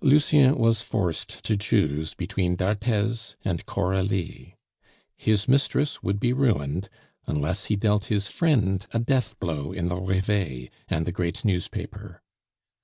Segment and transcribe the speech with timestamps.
[0.00, 4.56] Lucien was forced to choose between d'Arthez and Coralie.
[5.16, 6.88] His mistress would be ruined
[7.28, 12.22] unless he dealt his friend a death blow in the Reveil and the great newspaper.